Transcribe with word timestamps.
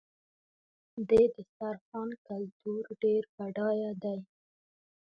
د 1.09 1.11
دسترخوان 1.35 2.09
کلتور 2.27 2.83
ډېر 3.03 3.23
بډایه 3.35 3.91
دی. 4.03 4.19